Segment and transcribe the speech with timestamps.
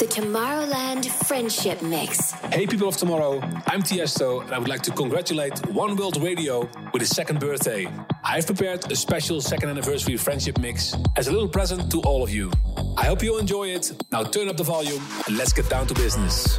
[0.00, 2.30] The Tomorrowland Friendship Mix.
[2.30, 6.60] Hey, people of tomorrow, I'm Tiesto, and I would like to congratulate One World Radio
[6.94, 7.86] with his second birthday.
[8.24, 12.30] I've prepared a special second anniversary friendship mix as a little present to all of
[12.30, 12.50] you.
[12.96, 13.92] I hope you'll enjoy it.
[14.10, 16.58] Now turn up the volume and let's get down to business.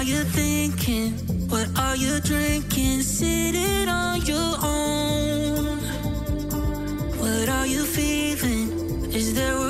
[0.00, 1.10] are you thinking?
[1.50, 3.02] What are you drinking?
[3.02, 5.78] Sitting on your own.
[7.20, 9.12] What are you feeling?
[9.12, 9.69] Is there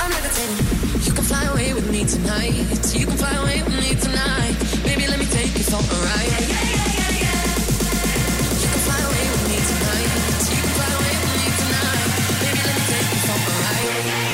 [0.00, 2.54] You can fly away with me tonight.
[2.94, 4.56] You can fly away with me tonight.
[4.82, 6.40] Baby, let me take you for a ride.
[8.62, 10.10] You can fly away with me tonight.
[10.48, 12.00] You can fly away with me tonight.
[12.40, 13.92] Baby, let me take you for a ride.
[14.06, 14.29] Yeah,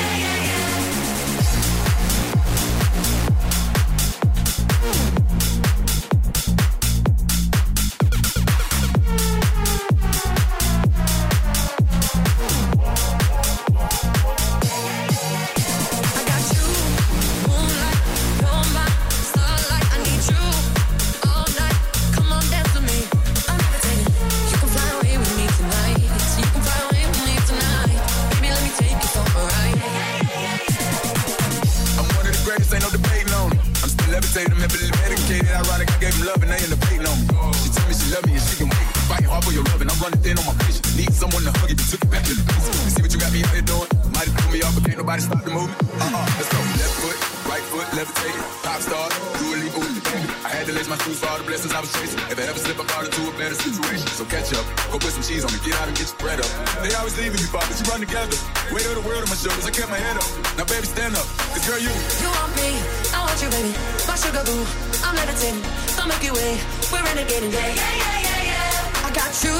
[50.67, 52.19] to lace my shoes for all the blessings I was chasing.
[52.27, 54.03] If I ever slip, I fall into a better situation.
[54.11, 56.51] So catch up, go put some cheese on me, get out and get up.
[56.83, 58.35] They always leaving me, but you run together.
[58.75, 60.27] Weight of the world on my shoulders, I kept my head up.
[60.59, 61.23] Now baby, stand up,
[61.55, 61.87] cause girl, you.
[62.19, 62.83] You want me,
[63.15, 63.71] I want you, baby.
[64.11, 64.59] My sugar boo,
[65.07, 65.63] I'm levitating.
[66.07, 66.59] Milky Way,
[66.91, 67.51] we're renegading.
[67.51, 69.07] Yeah, yeah, yeah, yeah, yeah.
[69.07, 69.55] I got you,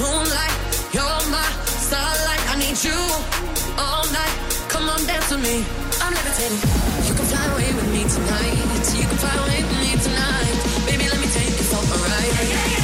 [0.00, 0.56] moonlight,
[0.96, 2.42] you're my starlight.
[2.48, 2.96] I need you
[3.76, 4.36] all night.
[4.72, 5.64] Come on, dance with me.
[6.00, 6.91] I'm levitating.
[7.12, 8.56] You can fly away with me tonight.
[8.96, 10.86] You can fly away with me tonight.
[10.86, 12.81] Baby, let me take you for a ride.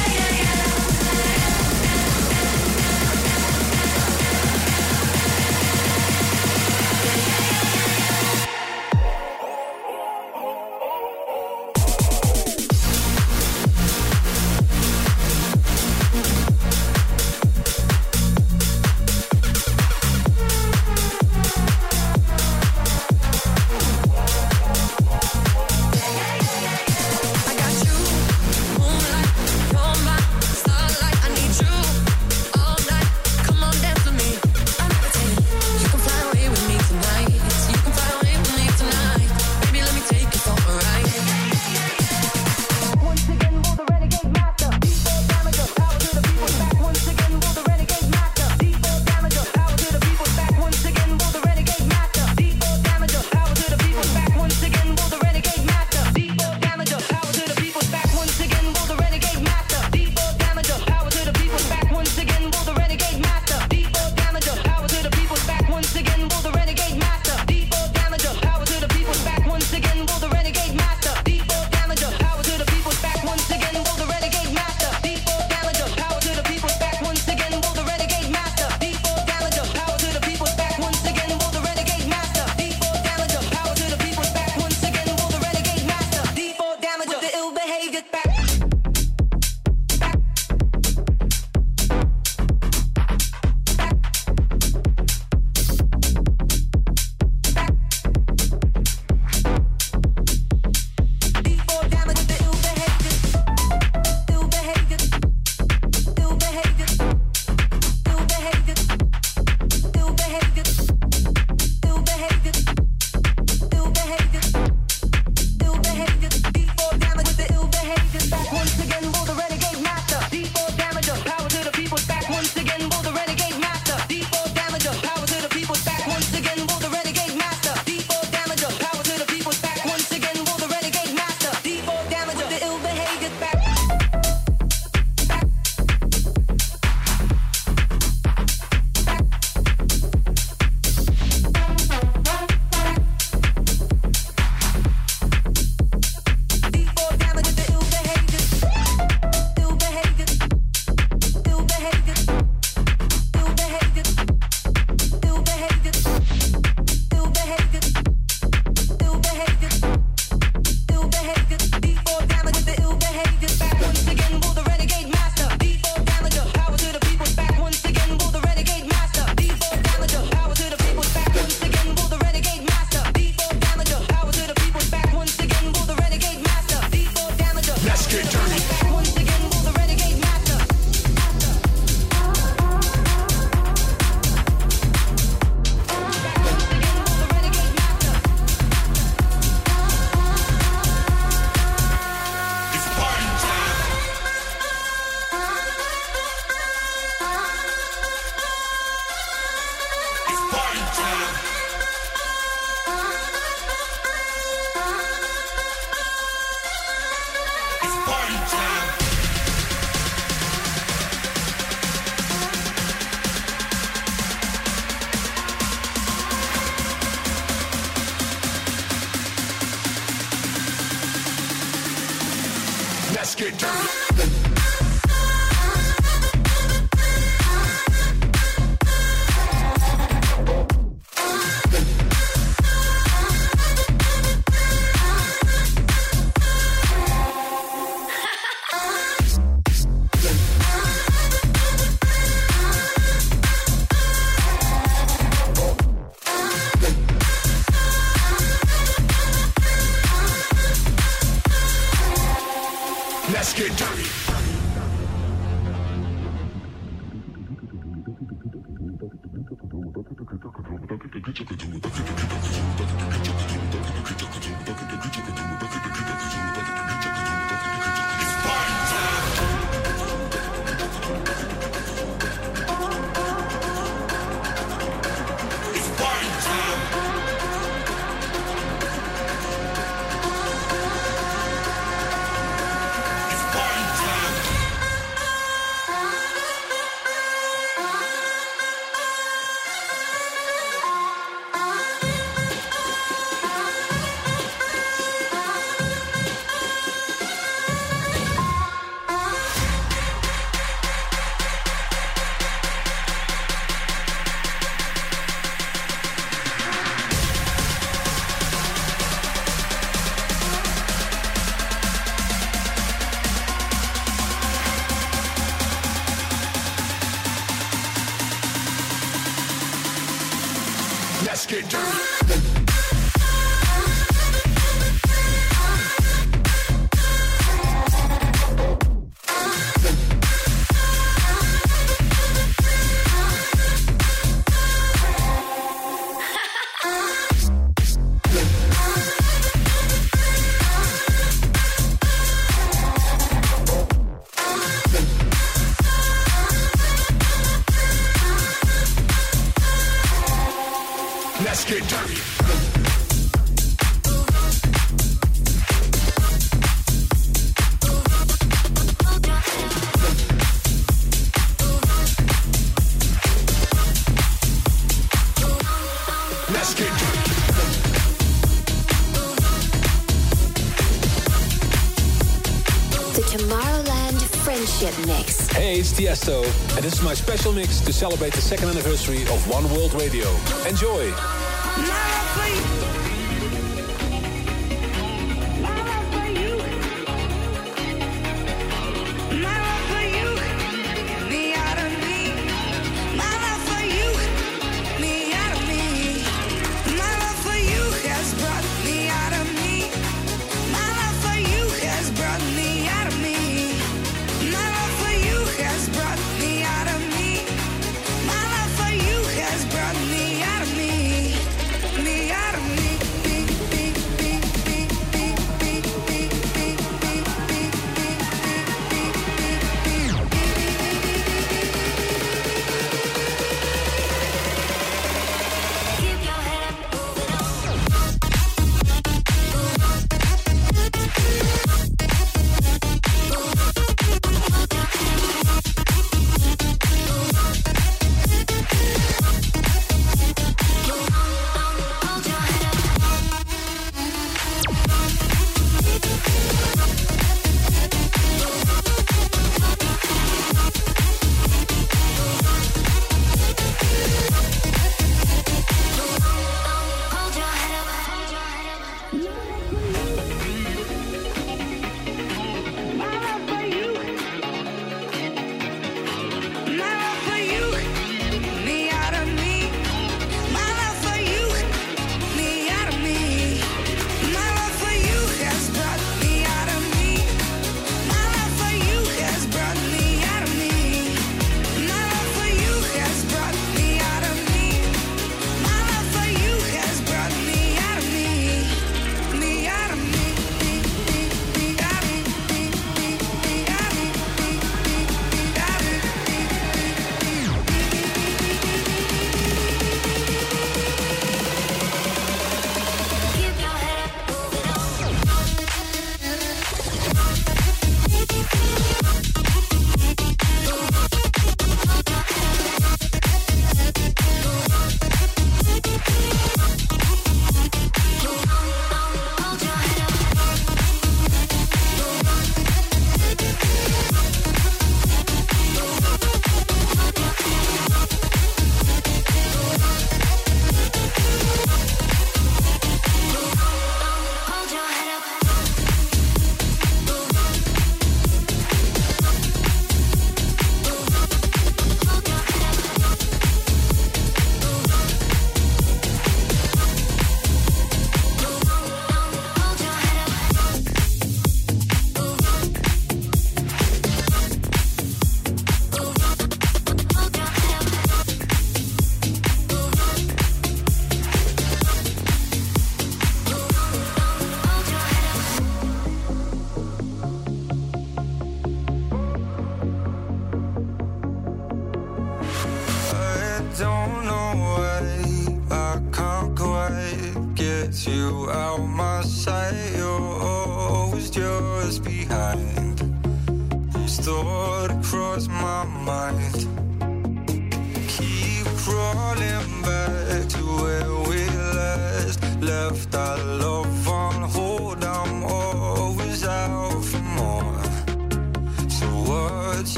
[375.99, 376.45] Tiesto,
[376.77, 380.33] and this is my special mix to celebrate the second anniversary of One World Radio.
[380.65, 381.11] Enjoy!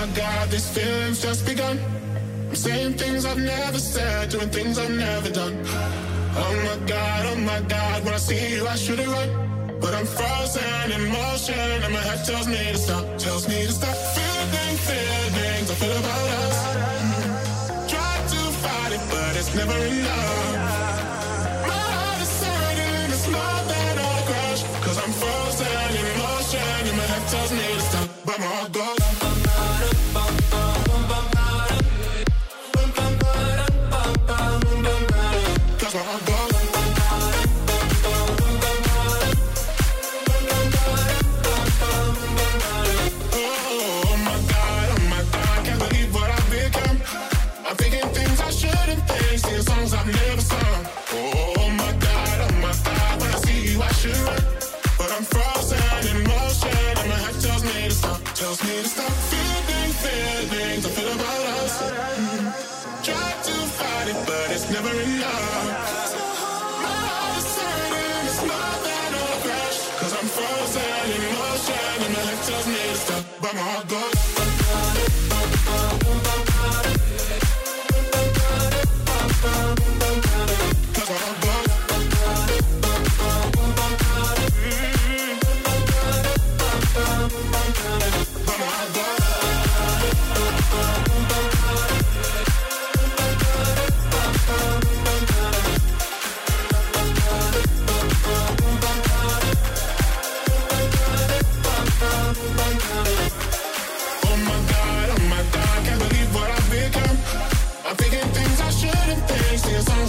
[0.00, 1.78] my god, these feeling's just begun.
[2.48, 5.54] I'm saying things I've never said, doing things I've never done.
[6.44, 9.28] Oh my god, oh my god, when I see you, I should've run.
[9.80, 13.72] But I'm frozen in motion, and my head tells me to stop, tells me to
[13.72, 13.96] stop.
[14.16, 16.56] Feeling feelings I feel about us.
[17.92, 20.54] Try to fight it, but it's never enough.
[21.70, 24.62] My heart is hurting, it's more than a crush.
[24.84, 27.69] Cause I'm frozen in motion, and my head tells me.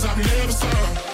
[0.03, 1.10] I've never saw.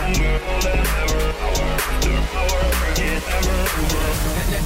[0.00, 0.16] That,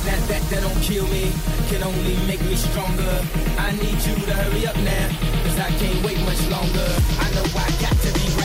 [0.05, 1.33] that, that, that don't kill me,
[1.69, 3.21] can only make me stronger.
[3.59, 5.09] I need you to hurry up now,
[5.43, 6.87] cause I can't wait much longer.
[7.19, 8.44] I know I got to be right.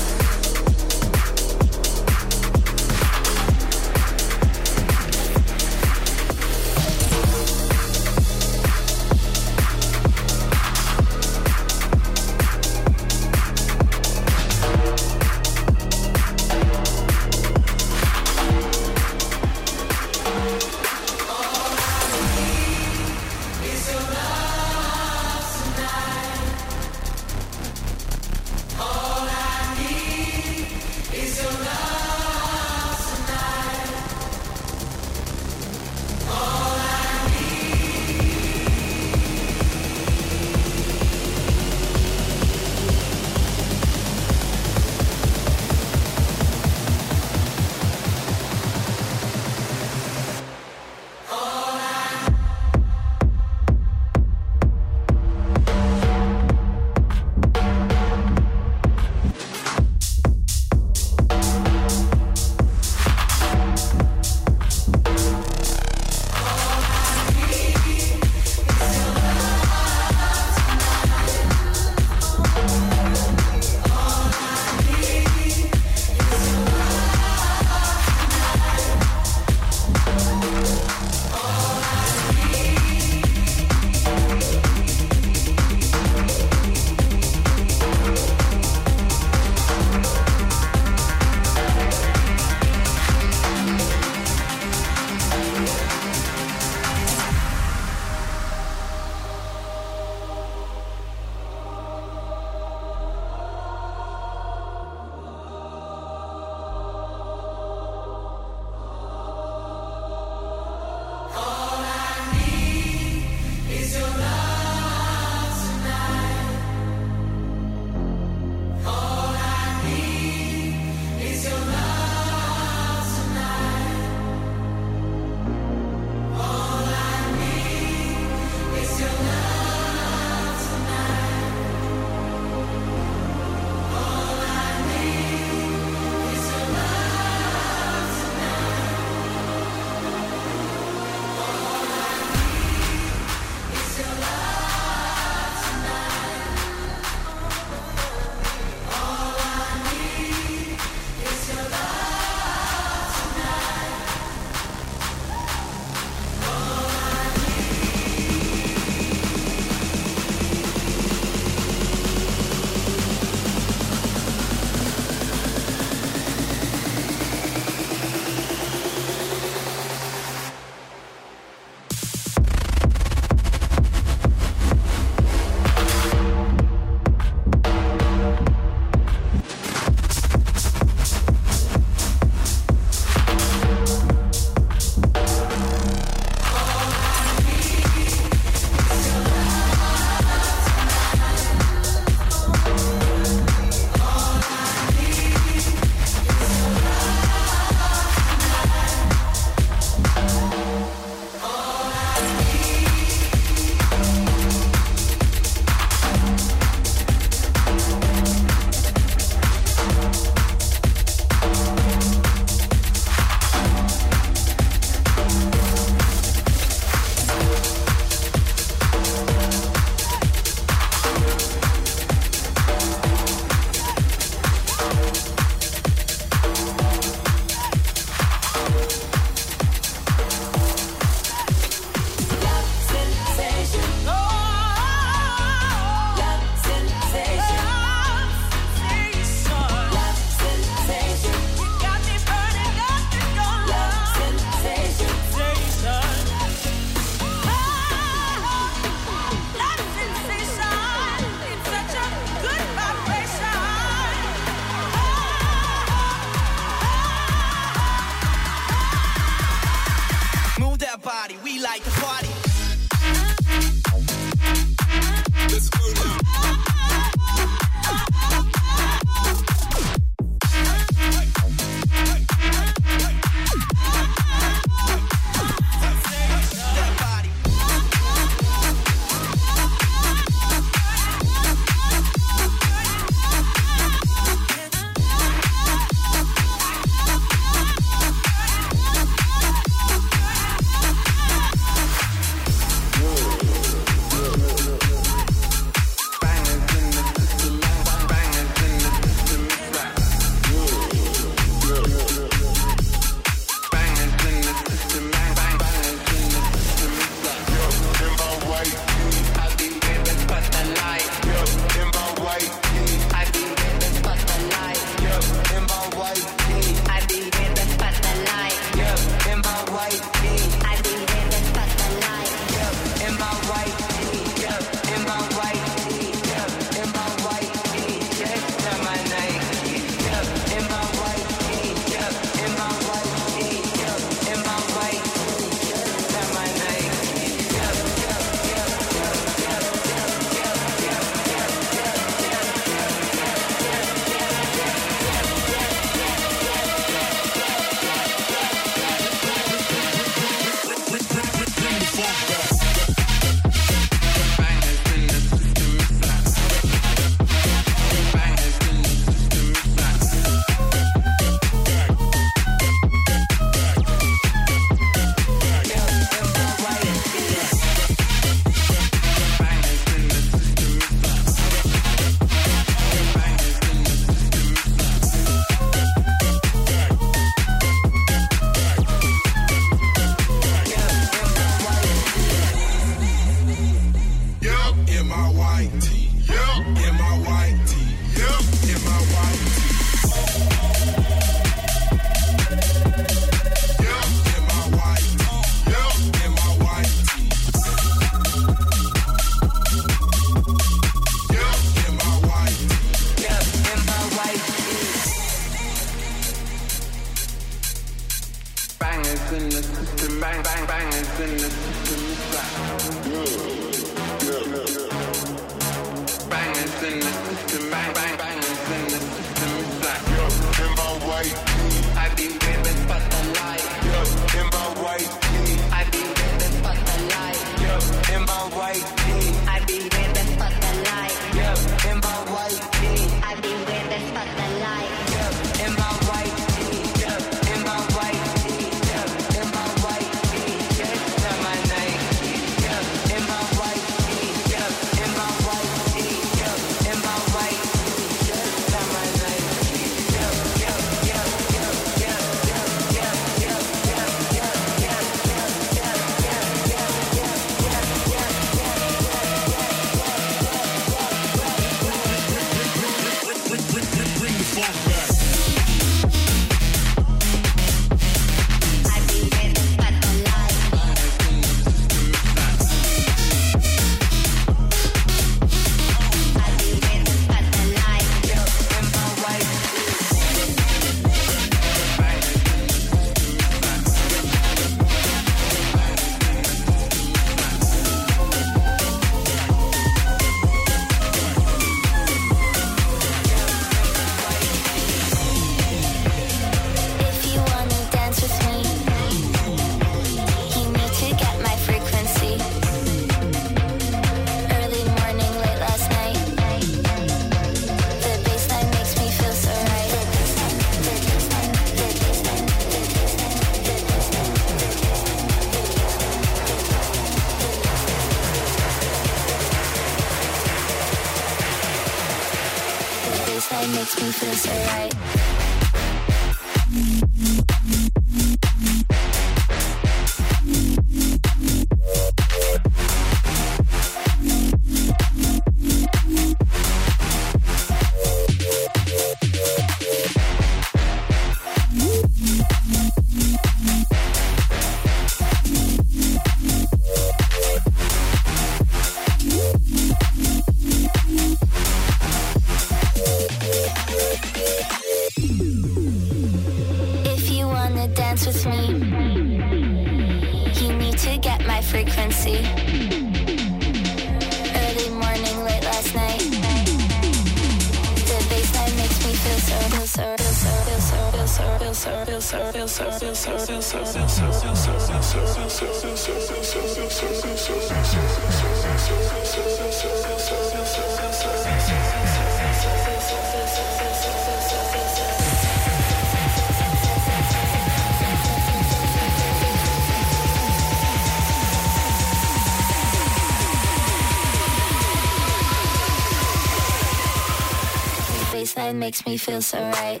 [598.86, 600.00] Makes me feel so right.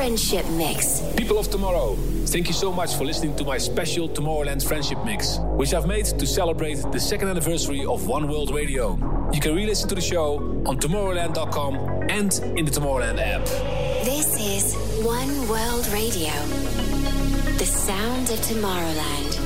[0.00, 1.02] Friendship Mix.
[1.14, 1.94] People of tomorrow,
[2.24, 6.06] thank you so much for listening to my special Tomorrowland Friendship Mix, which I've made
[6.06, 8.96] to celebrate the second anniversary of One World Radio.
[9.30, 13.44] You can re listen to the show on Tomorrowland.com and in the Tomorrowland app.
[14.06, 14.74] This is
[15.04, 16.32] One World Radio,
[17.58, 19.39] the sound of Tomorrowland.